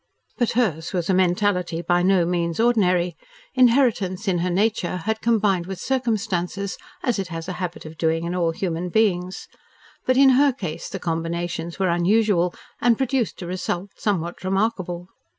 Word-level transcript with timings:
But 0.39 0.53
hers 0.53 0.93
was 0.93 1.11
a 1.11 1.13
mentality 1.13 1.83
by 1.83 2.01
no 2.01 2.25
means 2.25 2.59
ordinary. 2.59 3.15
Inheritance 3.53 4.27
in 4.27 4.39
her 4.39 4.49
nature 4.49 4.97
had 4.97 5.21
combined 5.21 5.67
with 5.67 5.77
circumstances, 5.79 6.75
as 7.03 7.19
it 7.19 7.27
has 7.27 7.47
a 7.47 7.53
habit 7.61 7.85
of 7.85 7.99
doing 7.99 8.23
in 8.23 8.33
all 8.33 8.49
human 8.49 8.89
beings. 8.89 9.47
But 10.07 10.17
in 10.17 10.29
her 10.29 10.53
case 10.53 10.89
the 10.89 10.97
combinations 10.97 11.77
were 11.77 11.89
unusual 11.89 12.51
and 12.81 12.97
produced 12.97 13.43
a 13.43 13.45
result 13.45 13.91
somewhat 13.95 14.43
remarkable. 14.43 15.07